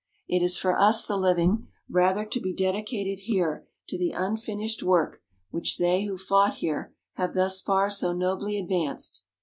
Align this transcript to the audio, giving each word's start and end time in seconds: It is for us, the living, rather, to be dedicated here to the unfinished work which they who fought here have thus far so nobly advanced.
It 0.27 0.41
is 0.41 0.57
for 0.57 0.75
us, 0.79 1.05
the 1.05 1.15
living, 1.15 1.67
rather, 1.87 2.25
to 2.25 2.39
be 2.39 2.55
dedicated 2.55 3.19
here 3.25 3.67
to 3.87 3.99
the 3.99 4.13
unfinished 4.15 4.81
work 4.81 5.21
which 5.51 5.77
they 5.77 6.05
who 6.05 6.17
fought 6.17 6.55
here 6.55 6.95
have 7.17 7.35
thus 7.35 7.61
far 7.61 7.91
so 7.91 8.11
nobly 8.11 8.57
advanced. 8.57 9.21